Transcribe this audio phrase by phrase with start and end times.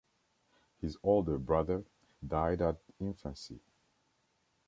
[0.79, 1.85] His older brother
[2.27, 3.59] died at infancy.